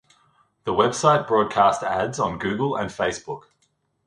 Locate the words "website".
0.73-1.27